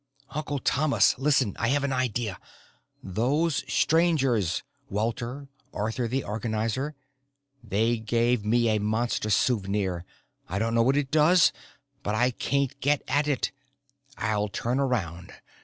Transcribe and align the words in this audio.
"Uncle 0.31 0.57
Thomas, 0.57 1.13
listen! 1.19 1.55
I 1.59 1.67
have 1.67 1.83
an 1.83 1.93
idea. 1.93 2.39
Those 3.03 3.63
Strangers 3.71 4.63
Walter, 4.89 5.47
Arthur 5.75 6.07
the 6.07 6.23
Organizer 6.23 6.95
they 7.63 7.97
gave 7.99 8.43
me 8.43 8.69
a 8.69 8.79
Monster 8.79 9.29
souvenir. 9.29 10.03
I 10.49 10.57
don't 10.57 10.73
know 10.73 10.81
what 10.81 10.97
it 10.97 11.11
does, 11.11 11.53
but 12.01 12.15
I 12.15 12.31
can't 12.31 12.79
get 12.81 13.03
at 13.07 13.27
it. 13.27 13.51
I'll 14.17 14.47
turn 14.47 14.79
around. 14.79 15.33